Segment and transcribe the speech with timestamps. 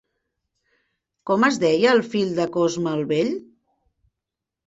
[1.31, 3.29] Com es deia el fill de Cosme el Vell?